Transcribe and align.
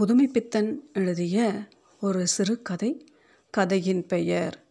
புதுமைப்பித்தன் 0.00 0.76
எழுதிய 0.92 1.68
ஒரு 2.00 2.26
சிறுகதை 2.26 3.08
கதையின் 3.50 4.06
பெயர் 4.06 4.66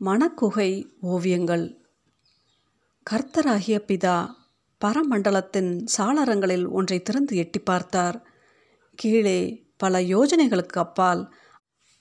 மணக்குகை 0.00 0.84
ஓவியங்கள். 1.00 1.64
கர்த்தராகிய 3.10 3.78
பிதா 3.86 4.34
பரமண்டலத்தின் 4.84 5.84
சாளரங்களில் 5.98 6.68
ஒன்றை 6.68 7.02
திறந்து 7.02 7.36
எட்டி 7.36 7.58
பார்த்தார். 7.58 8.26
கீழே 8.94 9.70
பல 9.76 10.00
யோஜனைகளுக்கு 10.00 10.82
அப்பால் 10.84 11.34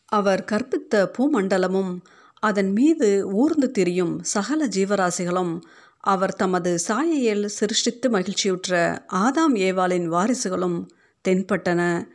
அவர் 0.06 0.46
கற்பித்த 0.52 1.12
பூமண்டலமும் 1.18 2.00
அதன் 2.40 2.72
மீது 2.72 3.32
ஊர்ந்து 3.32 3.72
திரியும் 3.72 4.24
சகல 4.24 4.68
ஜீவராசிகளும் 4.68 5.62
அவர் 6.00 6.36
தமது 6.36 6.80
சாயையில் 6.80 7.46
சிருஷ்டித்து 7.46 8.10
மகிழ்ச்சியுற்ற 8.10 9.06
ஆதாம் 9.14 9.56
ஏவாளின் 9.56 10.08
வாரிசுகளும் 10.08 10.86
தென்பட்டன. 11.30 12.10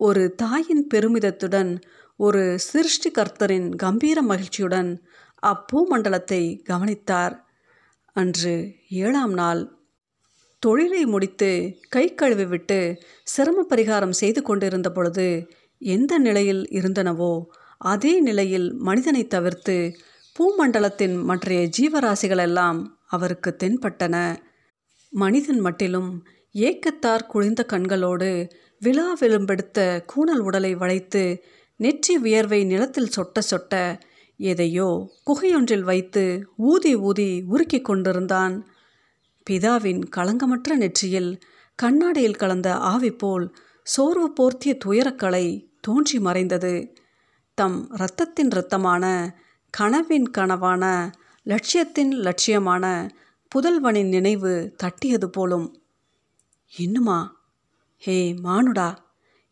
ஒரு 0.00 0.34
தாயின் 0.34 0.86
பெருமிதத்துடன் 0.94 1.70
ஒரு 2.16 2.58
சிருஷ்டிகர்த்தரின் 2.66 3.66
கம்பீர 3.76 4.22
மகிழ்ச்சியுடன் 4.22 4.90
அப்பூமண்டலத்தை 5.42 6.62
கவனித்தார். 6.62 7.34
அன்று 8.16 8.54
ஏழாம் 8.88 9.32
நாள். 9.32 9.62
தொழிலை 10.62 11.02
முடித்து 11.04 11.50
கை 11.88 12.14
கழுவி 12.14 12.44
விட்டு 12.44 12.78
சிரம 13.22 13.66
பரிகாரம் 13.68 14.16
செய்து 14.20 14.42
கொண்டிருந்த 14.42 14.90
பொழுது 14.90 15.28
எந்த 15.78 16.18
நிலையில் 16.18 16.62
இருந்தனவோ 16.70 17.32
அதே 17.78 18.20
நிலையில் 18.20 18.68
மனிதனை 18.72 19.26
தவிர்த்து 19.26 19.76
பூமண்டலத்தின் 20.36 21.22
மற்றைய 21.22 21.62
ஜீவராசிகளெல்லாம் 21.78 22.80
அவருக்கு 23.06 23.52
தென்பட்டன. 23.62 24.16
மனிதன் 25.12 25.60
மட்டிலும் 25.60 26.10
ஏக்கத்தார் 26.54 27.26
குளிர்ந்த 27.26 27.64
கண்களோடு 27.72 28.32
விழா 28.82 29.16
விளம்பெடுத்த 29.20 30.04
கூணல் 30.06 30.38
உடலை 30.38 30.74
வளைத்து 30.74 31.42
நெற்றி 31.76 32.18
வியர்வை 32.18 32.64
நிலத்தில் 32.64 33.10
சொட்ட 33.16 33.40
சொட்ட 33.50 34.00
எதையோ 34.36 35.12
குகையொன்றில் 35.26 35.82
வைத்து 35.82 36.44
ஊதி 36.56 36.96
ஊதி 36.96 37.44
உருக்கிக் 37.50 37.84
கொண்டிருந்தான். 37.84 38.68
பிதாவின் 39.50 40.02
களங்கமற்ற 40.16 40.76
நெற்றியில் 40.76 41.40
கண்ணாடியில் 41.74 42.36
கலந்த 42.36 42.76
ஆவி 42.76 43.10
போல் 43.10 43.56
சோர்வு 43.82 44.32
போர்த்திய 44.40 44.76
துயரக்கலை 44.84 45.68
தோன்றி 45.80 46.18
மறைந்தது. 46.18 46.94
தம் 47.54 47.90
இரத்தத்தின் 47.90 48.48
இரத்தமான 48.48 49.34
கனவின் 49.70 50.30
கனவான 50.38 51.12
லட்சியத்தின் 51.42 52.12
லட்சியமான 52.20 53.10
புதல்வனின் 53.52 54.08
நினைவு 54.08 54.74
தட்டியது 54.76 55.30
போலும். 55.30 55.82
இன்னுமா? 56.76 57.39
ஹே 58.02 58.32
மானுடா 58.32 58.96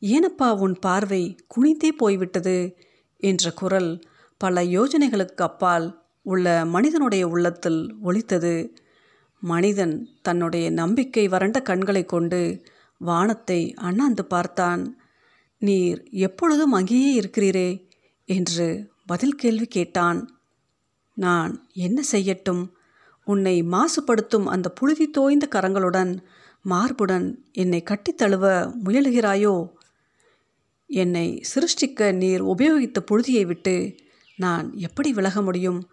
ஏனப்பா 0.01 0.59
உன் 0.59 0.75
பார்வை 0.79 1.37
குனிந்தே 1.47 1.89
போய்விட்டது? 1.97 2.77
என்ற 3.17 3.51
குரல் 3.51 3.91
பல 4.39 4.63
யோஜனைகளுக்கு 4.63 5.43
அப்பால் 5.43 6.05
உள்ள 6.23 6.65
மனிதனுடைய 6.65 7.29
உள்ளத்தில் 7.29 7.95
ஒலித்தது. 8.01 8.77
மனிதன் 9.41 10.09
தன்னுடைய 10.23 10.71
நம்பிக்கை 10.71 11.29
வறண்ட 11.29 11.63
கண்களை 11.63 12.05
கொண்டு 12.05 12.63
வானத்தை 12.99 13.75
அண்ணாந்து 13.75 14.25
பார்த்தான். 14.25 14.99
நீர் 15.59 16.03
எப்பொழுதும் 16.11 16.73
அங்கேயே 16.73 17.21
இருக்கிறீரே? 17.21 17.91
என்று 18.25 18.91
பதில் 19.07 19.35
கேள்வி 19.35 19.67
கேட்டான். 19.67 20.43
நான் 21.15 21.69
என்ன 21.73 22.03
செய்யட்டும்? 22.13 22.71
உன்னை 23.25 23.63
மாசுபடுத்தும் 23.63 24.45
அந்த 24.45 24.71
புழுதி 24.71 25.11
தோய்ந்த 25.11 25.49
கரங்களுடன் 25.51 26.19
மார்புடன் 26.65 27.35
என்னை 27.53 27.83
கட்டித் 27.83 28.17
தழுவ 28.17 28.73
முயலுகிறாயோ? 28.85 29.69
என்னை 30.87 31.45
சிருஷ்டிக்க 31.55 32.13
நீர் 32.13 32.45
உபயோகித்த 32.45 32.99
புழுதியை 33.11 33.47
விட்டு 33.47 33.95
நான் 34.37 34.75
எப்படி 34.75 35.13
விலக 35.13 35.43
முடியும்? 35.43 35.89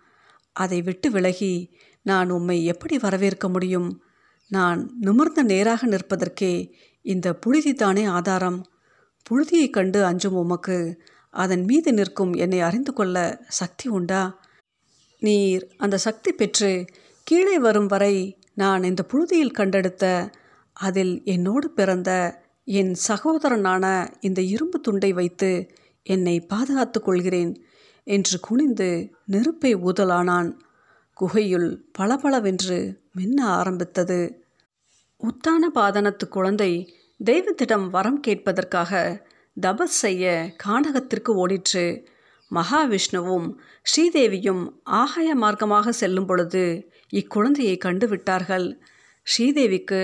அதை 0.54 0.82
விட்டு 0.82 1.12
விலகி 1.12 1.78
நான் 2.02 2.30
உம்மை 2.30 2.66
எப்படி 2.66 2.98
வரவேற்க 2.98 3.50
முடியும்? 3.50 4.02
நான் 4.48 4.92
நிமிர்ந்த 5.00 5.44
நேராக 5.44 5.88
நிற்பதற்கே 5.88 6.72
இந்த 7.02 7.36
புழுதி 7.36 7.74
தானே 7.74 8.04
ஆதாரம். 8.04 8.66
புழுதியைக் 9.24 9.74
கண்டு 9.74 10.06
அஞ்சும் 10.06 10.34
உமக்கு 10.34 11.02
அதன் 11.30 11.64
மீது 11.64 11.94
நிற்கும் 11.94 12.34
என்னை 12.34 12.60
அறிந்து 12.60 12.94
கொள்ள 12.94 13.46
சக்தி 13.48 13.90
உண்டா? 13.90 14.40
நீர் 15.20 15.68
அந்த 15.78 15.98
சக்தி 15.98 16.32
பெற்று 16.32 16.86
கீழே 17.24 17.60
வரும் 17.60 17.86
வரை 17.86 18.40
நான் 18.54 18.84
இந்த 18.84 19.06
புழுதியில் 19.14 19.52
கண்டெடுத்த 19.52 20.30
அதில் 20.76 21.24
என்னோடு 21.24 21.70
பிறந்த 21.70 22.12
என் 22.64 22.94
சகோதரனான 23.08 23.86
இந்த 24.20 24.42
இரும்பு 24.42 24.80
துண்டை 24.80 25.14
வைத்து 25.14 25.70
என்னை 26.04 26.40
பாதுகாத்து 26.40 27.00
கொள்கிறேன் 27.02 27.54
என்று 28.04 28.40
குனிந்து 28.40 28.90
நெருப்பை 29.26 29.76
ஊதலானான். 29.76 30.50
குகையுள் 31.18 31.70
பளபளவென்று 31.92 32.80
மின்ன 33.12 33.38
ஆரம்பித்தது. 33.48 34.20
உத்தான 35.18 35.70
பாதனத்து 35.76 36.26
குழந்தை 36.30 36.72
தெய்வத்திடம் 37.20 37.90
வரம் 37.90 38.20
கேட்பதற்காக 38.28 39.22
தபஸ் 39.62 39.96
செய்ய 40.04 40.54
கானகத்திற்கு 40.64 41.32
ஓடிற்று. 41.34 41.86
மகாவிஷ்ணுவும் 42.52 43.48
ஸ்ரீதேவியும் 43.86 44.64
ஆகாய 44.84 45.30
மார்க்கமாக 45.36 45.90
செல்லும் 45.90 46.26
பொழுது 46.26 46.92
இக்குழந்தையை 47.14 47.78
கண்டுவிட்டார்கள் 47.86 48.68
ஸ்ரீதேவிக்கு 49.28 50.02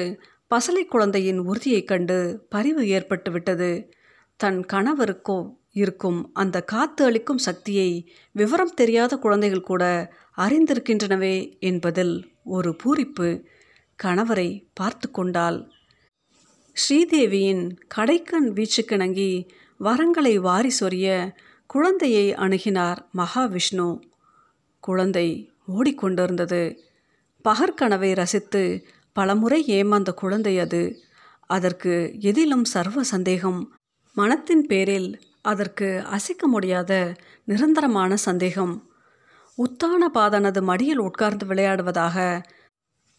பசலை 0.55 0.85
குழந்தையின் 0.85 1.39
உறுதியைக் 1.39 1.87
கண்டு 1.87 2.45
பரிவு 2.49 2.81
ஏற்பட்டுவிட்டது. 2.81 3.91
தன் 4.35 4.65
கணவருக்கோ 4.73 5.55
இருக்கும் 5.71 6.29
அந்த 6.33 6.61
காத்து 6.61 7.05
அளிக்கும் 7.05 7.37
சக்தியை 7.37 8.11
விவரம் 8.31 8.73
தெரியாத 8.73 9.17
குழந்தைகள் 9.17 9.61
கூட 9.61 10.13
அறிந்திருக்கின்றனவே 10.37 11.59
என்பதில் 11.59 12.33
ஒரு 12.43 12.75
பூரிப்பு 12.83 13.43
கணவரை 14.03 14.65
பார்த்து 14.73 15.11
கொண்டாள். 15.11 15.69
ஸ்ரீதேவியின் 16.75 17.75
கடைக்கண் 17.95 18.49
வீச்சுக்கிணங்கி 18.49 19.47
வரங்களை 19.79 20.35
வாரி 20.35 20.71
சொரிய 20.79 21.31
குழந்தையை 21.65 22.33
அணுகினார் 22.33 22.97
மகாவிஷ்ணு. 23.17 23.99
குழந்தை 24.79 25.51
ஓடிக்கொண்டிருந்தது. 25.77 26.77
பகற்கனவை 27.45 28.15
ரசித்து 28.15 28.85
பலமுறை 29.13 29.65
ஏமாந்த 29.67 30.13
குழந்தை 30.13 30.59
அது. 30.59 31.01
அதற்கு 31.47 32.15
எதிலும் 32.19 32.65
சர்வ 32.65 33.03
சந்தேகம். 33.03 33.73
மனத்தின் 34.13 34.65
பேரில் 34.65 35.19
அதற்கு 35.41 36.01
அசைக்க 36.05 36.47
முடியாத 36.47 37.15
நிரந்தரமான 37.45 38.15
சந்தேகம். 38.15 38.89
உத்தான 39.55 40.11
பாதனது 40.13 40.61
மடியில் 40.61 40.97
உட்கார்ந்து 40.97 41.45
விளையாடுவதாக 41.45 42.41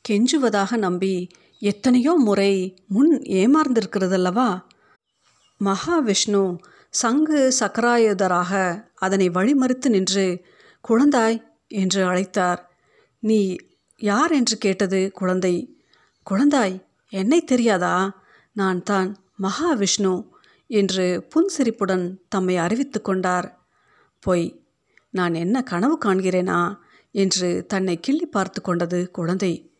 கெஞ்சுவதாக 0.08 0.76
நம்பி 0.76 1.28
எத்தனையோ 1.58 2.12
முறை 2.12 2.76
முன் 2.86 3.18
ஏமாந்திருக்கிறதல்லவா 3.18 4.60
மகாவிஷ்ணு 5.60 6.58
சங்கு 6.90 7.52
சக்கராயுதராக 7.60 8.84
அதனை 8.94 9.30
வழிமறித்து 9.30 9.88
நின்று 9.88 10.44
குழந்தாய் 10.88 11.42
என்று 11.68 12.06
அழைத்தார். 12.06 12.58
நீ 13.18 13.56
யார்? 13.96 14.32
என்று 14.32 14.58
கேட்டது 14.58 15.10
குழந்தை. 15.12 15.81
குழந்தாய் 16.30 16.82
என்னை 17.08 17.44
தெரியாதா? 17.44 18.20
நான் 18.52 18.82
தான் 18.82 19.16
மகாவிஷ்ணு 19.42 20.28
என்று 20.66 21.26
புன்சிரிப்புடன் 21.28 22.18
தம்மை 22.28 22.56
அறிவித்து 22.56 23.02
கொண்டார். 23.02 23.66
பொய் 24.18 24.64
நான் 25.10 25.34
என்ன 25.34 25.62
கனவு 25.62 25.98
காண்கிறேனா? 26.04 26.78
என்று 27.10 27.64
தன்னை 27.66 28.00
கிள்ளி 28.00 28.26
பார்த்து 28.26 28.62
கொண்டது 28.62 29.10
குழந்தை. 29.10 29.72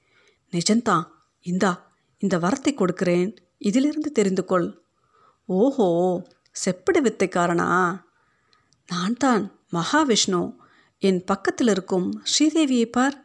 நிஜந்தான் 0.53 1.04
இந்தா 1.42 1.92
இந்த 2.19 2.38
வரத்தை 2.38 2.74
கொடுக்கிறேன். 2.74 3.36
இதிலிருந்து 3.59 4.12
தெரிந்து 4.12 4.44
கொள். 4.44 4.80
ஓஹோ 5.44 5.88
செப்பிடு 6.53 7.00
வித்தைக்காரனா? 7.03 7.68
நான் 8.86 9.16
தான் 9.16 9.53
மகாவிஷ்ணு. 9.72 10.54
என் 10.98 11.24
பக்கத்தில் 11.24 11.68
இருக்கும் 11.68 12.22
ஸ்ரீதேவியை 12.24 12.86
பார். 12.86 13.16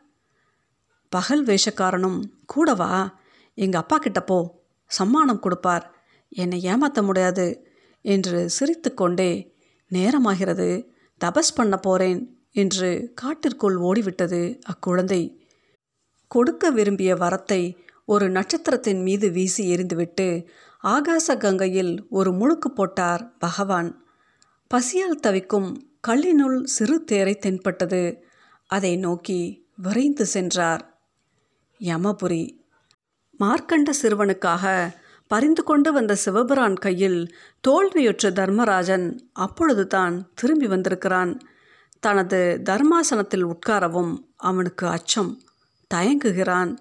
பகல் 1.10 1.46
வேஷக்காரனும் 1.46 2.24
கூடவா? 2.46 3.20
எங்கள் 3.54 3.82
அப்பா 3.82 3.98
கிட்ட 3.98 4.22
போ. 4.22 4.66
சம்மானம் 5.00 5.40
கொடுப்பார். 5.40 5.96
என்னை 6.30 6.62
ஏமாற்ற 6.62 7.02
முடியாது 7.02 7.68
என்று 8.02 8.50
சிரித்து 8.50 8.94
கொண்டே 8.94 9.56
நேரமாகிறது. 9.92 10.88
தபஸ் 11.26 11.56
பண்ண 11.56 11.78
போறேன் 11.78 12.38
என்று 12.52 13.12
காட்டிற்குள் 13.16 13.78
ஓடிவிட்டது 13.78 14.60
அக்குழந்தை. 14.64 15.46
கொடுக்க 16.28 16.72
விரும்பிய 16.72 17.14
வரத்தை 17.14 17.78
ஒரு 18.06 18.30
நட்சத்திரத்தின் 18.30 19.02
மீது 19.02 19.30
வீசி 19.30 19.76
எறிந்துவிட்டு 19.76 20.48
ஆகாச 20.84 21.38
கங்கையில் 21.38 22.08
ஒரு 22.10 22.32
முழுக்கு 22.32 22.70
போட்டார் 22.74 23.38
பகவான். 23.38 24.06
பசியால் 24.68 25.20
தவிக்கும் 25.20 25.96
கல்லினுள் 26.08 26.64
சிறு 26.64 27.04
தேரை 27.04 27.36
தென்பட்டது. 27.36 28.24
அதை 28.66 28.98
நோக்கி 28.98 29.70
விரைந்து 29.76 30.26
சென்றார். 30.26 30.97
யமபுரி. 31.82 32.60
மார்க்கண்ட 33.40 33.90
சிறுவனுக்காக 34.02 34.94
பறிந்து 35.28 35.64
கொண்டு 35.64 35.94
வந்த 35.94 36.18
சிவபிரான் 36.26 36.74
கையில் 36.74 37.34
தோல்வியுற்ற 37.62 38.32
தர்மராஜன் 38.32 39.20
அப்பொழுது 39.34 39.88
தான் 39.88 40.32
திரும்பி 40.34 40.68
வந்திருக்கிறான். 40.68 41.42
தனது 42.00 42.62
தர்மாசனத்தில் 42.64 43.46
உட்காரவும் 43.46 44.14
அவனுக்கு 44.36 44.88
அச்சம் 44.88 45.42
தயங்குகிறான். 45.94 46.78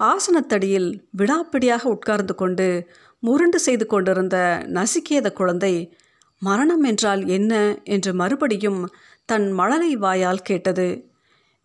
ஆசனத்தடியில் 0.00 1.06
விடாப்பிடியாக 1.18 1.82
உட்கார்ந்து 1.82 2.34
கொண்டு 2.34 2.88
முரண்டு 3.18 3.58
செய்து 3.58 3.86
கொண்டிருந்த 3.86 4.64
நசிக்கேத 4.66 5.32
குழந்தை 5.32 5.98
மரணம் 6.38 6.82
என்றால் 6.82 7.26
என்ன? 7.26 7.78
என்று 7.84 8.14
மறுபடியும் 8.14 8.92
தன் 9.24 9.50
மழலை 9.50 9.96
வாயால் 9.96 10.42
கேட்டது. 10.42 11.10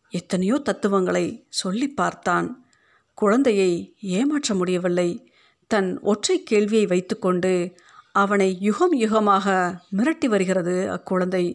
எத்தனையோ 0.09 0.57
தத்துவங்களை 0.57 1.45
சொல்லி 1.49 1.87
பார்த்தான். 1.87 2.66
குழந்தையை 3.17 3.71
ஏமாற்ற 4.01 4.53
முடியவில்லை. 4.55 5.09
தன் 5.71 5.99
ஒற்றை 5.99 6.43
கேள்வியை 6.43 6.85
வைத்துக்கொண்டு 6.85 7.75
அவனை 8.11 8.49
யுகம் 8.59 8.93
யுகமாக 8.99 9.45
மிரட்டி 9.97 10.27
வருகிறது 10.27 10.75
அக்குழந்தை. 10.91 11.45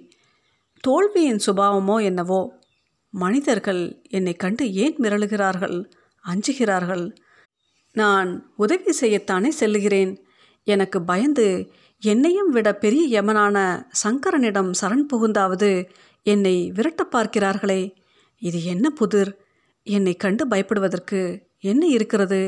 தோல்வியின் 0.84 1.40
சுபாவமோ 1.46 1.96
என்னவோ? 2.02 2.40
மனிதர்கள் 3.14 3.82
என்னை 4.08 4.34
கண்டு 4.34 4.64
ஏன் 4.74 4.96
மிரளுகிறார்கள்? 4.96 5.76
அஞ்சுகிறார்கள். 6.24 7.04
நான் 7.92 8.52
உதவி 8.56 8.92
செய்யத்தானே 9.00 9.50
செல்லுகிறேன். 9.60 10.12
எனக்கு 10.66 10.98
பயந்து 11.02 11.46
என்னையும் 12.02 12.50
விட 12.50 12.68
பெரிய 12.74 13.02
யமனான 13.16 13.56
சங்கரனிடம் 14.04 14.70
சரண் 14.80 15.08
புகுந்தாவது 15.12 15.70
என்னை 16.26 16.56
விரட்ட 16.70 17.02
பார்க்கிறார்களே 17.12 17.82
இது 18.42 18.58
என்ன 18.64 18.86
புதிர்? 18.90 19.32
என்னை 19.86 20.14
கண்டு 20.14 20.44
பயப்படுவதற்கு 20.48 21.20
என்ன 21.62 21.86
இருக்கிறது? 21.86 22.42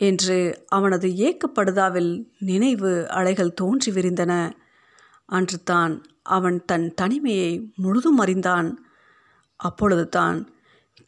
என்று 0.00 0.64
அவனது 0.68 1.08
ஏக்கப்படுதாவில் 1.08 2.26
நினைவு 2.38 3.08
அலைகள் 3.08 3.54
தோன்றி 3.54 3.90
விரிந்தன. 3.92 4.32
அன்று 5.26 5.62
தான் 5.62 6.02
அவன் 6.22 6.64
தன் 6.64 6.94
தனிமையை 6.94 7.72
முழுதும் 7.76 8.18
அறிந்தான். 8.18 8.68
அப்பொழுது 9.56 10.08
தான் 10.08 10.38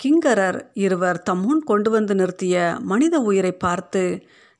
கிங்கரர் 0.04 0.58
இருவர் 0.72 1.22
தம்முன் 1.30 1.62
கொண்டு 1.64 1.90
வந்து 1.90 2.14
நிறுத்திய 2.14 2.56
மனித 2.80 3.18
உயிரை 3.20 3.52
பார்த்து 3.52 4.02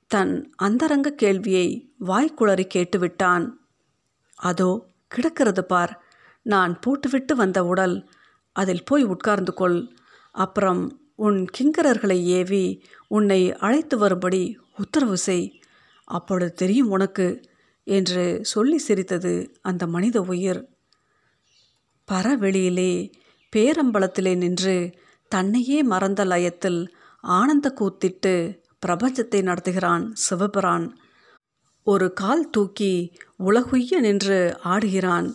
தன் 0.06 0.53
அந்தரங்க 0.56 1.11
கேள்வியை 1.11 1.67
வாய்க்குளறி 2.06 2.67
கேட்டுவிட்டான். 2.75 3.44
அதோ 4.38 4.71
கிடக்கிறது 5.09 5.65
பார். 5.65 5.93
நான் 6.43 6.79
போட்டுவிட்டு 6.81 7.37
வந்த 7.37 7.65
உடல். 7.65 7.97
அதில் 8.56 8.85
போய் 8.85 9.05
உட்கார்ந்து 9.05 9.55
கொள். 9.55 9.79
அப்புறம் 10.35 10.83
உன் 11.17 11.47
கிங்கரர்களை 11.59 12.23
ஏவி 12.25 12.85
உன்னை 13.09 13.57
அழைத்து 13.57 13.99
வரும்படி 13.99 14.59
உத்தரவு 14.79 15.17
செய். 15.17 15.61
அப்பொழுது 16.05 16.53
தெரியும் 16.53 16.91
உனக்கு 16.91 17.27
என்று 17.85 18.39
சொல்லி 18.43 18.79
சிரித்தது 18.79 19.59
அந்த 19.63 19.87
மனித 19.87 20.21
உயிர். 20.21 20.61
பரவெளியிலே 22.13 23.13
பேரம்பலத்திலே 23.57 24.37
நின்று 24.37 24.95
தன்னையே 25.29 25.83
மறந்த 25.83 26.25
லயத்தில் 26.25 26.95
ஆனந்த 27.21 27.75
கூத்திட்டு 27.81 28.35
பிரபஞ்சத்தை 28.87 29.41
நடத்துகிறான் 29.43 30.12
சிவபிரான். 30.31 30.87
ஒரு 31.83 32.12
கால் 32.12 32.51
தூக்கி 32.51 33.12
உலகுய்ய 33.37 34.01
நின்று 34.01 34.59
ஆடுகிறான். 34.65 35.35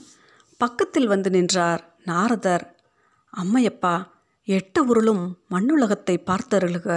பக்கத்தில் 0.58 1.08
வந்து 1.08 1.30
நின்றார் 1.30 1.96
நாரதர். 2.04 2.80
அம்மையப்பா 3.38 3.96
எட்ட 4.56 4.80
உருளும் 4.80 5.24
மண்ணுலகத்தை 5.50 6.16
பார்த்தருளுக. 6.26 6.88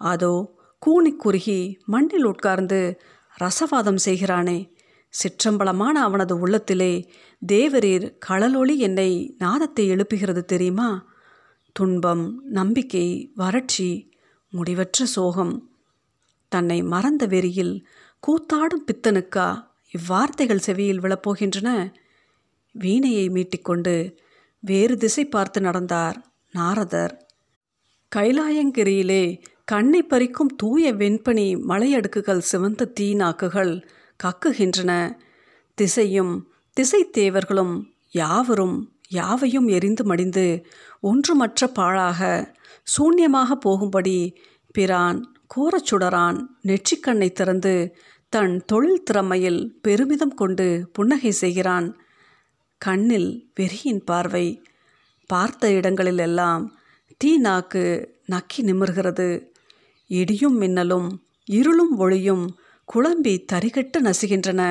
அதோ 0.00 0.32
கூனி 0.78 1.12
குறுகி 1.16 1.60
மண்ணில் 1.84 2.24
உட்கார்ந்து 2.24 3.00
ரசவாதம் 3.36 4.00
செய்கிறானே. 4.04 4.58
சிற்றம்பலமான 5.14 5.94
அவனது 6.06 6.34
உள்ளத்திலே 6.38 6.92
தேவரீர் 7.46 8.06
களலொளி 8.28 8.76
என்னை 8.76 9.10
நாதத்தை 9.38 9.84
எழுப்புகிறது 9.90 10.42
தெரியுமா? 10.44 10.90
துன்பம் 11.72 12.24
நம்பிக்கை 12.44 13.32
வறட்சி 13.34 13.90
முடிவற்ற 14.52 15.04
சோகம். 15.04 15.54
தன்னை 16.48 16.82
மறந்த 16.82 17.26
வெறியில் 17.26 17.74
கூத்தாடும் 18.22 18.86
பித்தனுக்கா 18.86 19.48
இவ்வார்த்தைகள் 19.94 20.64
செவியில் 20.66 21.02
விழப்போகின்றன? 21.02 21.68
வீணையை 22.74 23.26
மீட்டிக்கொண்டு 23.36 23.94
வேறு 24.62 24.96
திசை 24.96 25.24
பார்த்து 25.24 25.60
நடந்தார். 25.60 26.18
நாரதர். 26.52 27.26
கைலாயங்கிரியிலே 28.16 29.40
கண்ணை 29.64 30.02
பறிக்கும் 30.02 30.54
தூய 30.56 30.94
வெண்பனி 30.94 31.46
மலையடுக்குகள் 31.68 32.38
சிவந்த 32.38 32.92
தீநாக்குகள் 33.00 33.82
கக்குகின்றன. 34.24 35.16
திசையும் 35.74 36.32
திசை 36.72 37.10
தேவர்களும் 37.10 37.74
யாவரும் 38.10 38.92
யாவையும் 39.08 39.68
எரிந்து 39.68 40.04
மடிந்து 40.04 40.66
ஒன்றுமற்ற 41.00 41.66
பாழாக 41.66 42.54
சூன்யமாக 42.84 43.52
போகும்படி 43.52 44.18
பிரான் 44.72 45.20
கோரச்சுடரான் 45.56 46.38
நெற்றிக்கண்ணை 46.62 47.32
திறந்து 47.32 47.96
தன் 48.28 48.64
தொழில் 48.66 49.02
திறமையில் 49.02 49.78
பெருமிதம் 49.82 50.34
கொண்டு 50.34 50.90
புன்னகை 50.92 51.30
செய்கிறான். 51.30 52.00
கண்ணில் 52.78 53.30
வெறியின் 53.60 54.04
பார்வை 54.04 54.62
பார்த்த 55.32 55.70
இடங்களிலெல்லாம் 55.70 56.62
தீ 57.20 57.30
நாக்கு 57.38 57.84
நக்கி 58.30 58.60
நிமிர்கிறது. 58.62 59.28
இடியும் 60.10 60.56
மின்னலும் 60.60 61.08
இருளும் 61.48 61.94
ஒளியும் 61.98 62.44
குழம்பி 62.88 63.34
தரிகட்டு 63.52 63.98
நசுகின்றன. 63.98 64.62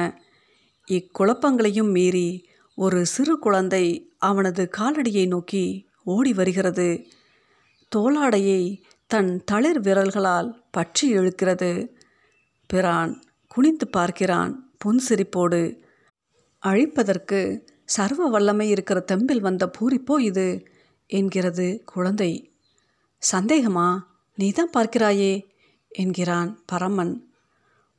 இக்குழப்பங்களையும் 0.88 1.92
மீறி 1.92 2.30
ஒரு 2.78 3.00
சிறு 3.06 3.36
குழந்தை 3.40 3.86
அவனது 4.18 4.64
காலடியை 4.78 5.26
நோக்கி 5.28 5.64
ஓடி 6.16 6.32
வருகிறது. 6.34 6.90
தோளாடையை 7.92 8.62
தன் 9.12 9.32
தளிர் 9.52 9.82
விரல்களால் 9.82 10.50
பற்றி 10.72 11.08
இழுக்கிறது. 11.18 11.72
பிரான் 12.70 13.14
குனிந்து 13.52 13.88
பார்க்கிறான் 13.88 14.52
புன்சிரிப்போடு. 14.82 15.62
அழிப்பதற்கு 16.64 17.42
சர்வ 17.90 18.28
வல்லமை 18.28 18.70
இருக்கிற 18.70 19.06
தெம்பில் 19.12 19.40
வந்த 19.40 19.72
பூரிப்போ 19.80 20.20
இது? 20.20 20.68
என்கிறது 21.08 21.82
குழந்தை. 21.86 22.52
சந்தேகமா? 23.32 24.00
நீதான் 24.36 24.70
பார்க்கிறாயே? 24.78 25.46
என்கிறான் 25.90 26.64
பரமன். 26.66 27.28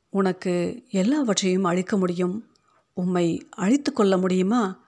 உனக்கு 0.09 0.83
எல்லாவற்றையும் 0.89 1.63
அழிக்க 1.63 1.97
முடியும்? 1.97 2.49
உம்மை 2.93 3.47
அழித்து 3.49 3.93
கொள்ள 3.93 4.17
முடியுமா? 4.17 4.79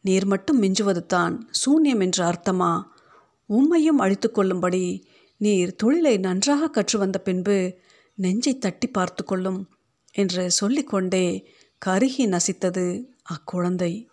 நீர் 0.00 0.26
மட்டும் 0.26 0.62
மிஞ்சுவது 0.62 1.06
தான் 1.06 1.48
சூன்யம் 1.52 2.00
என்ற 2.00 2.18
அர்த்தமா? 2.24 2.82
உம்மையும் 3.48 3.98
அழித்து 3.98 4.30
கொள்ளும்படி 4.30 5.06
நீர் 5.36 5.76
தொழிலை 5.76 6.16
நன்றாக 6.16 6.68
கற்று 6.68 6.98
வந்த 6.98 7.18
பின்பு 7.18 7.78
நெஞ்சை 8.14 8.58
தட்டி 8.58 8.86
பார்த்து 8.86 9.24
கொள்ளும் 9.24 9.68
என்று 10.12 10.50
சொல்லிக்கொண்டே 10.50 11.50
கருகி 11.86 12.26
நசித்தது 12.26 13.04
அக்குழந்தை. 13.22 14.06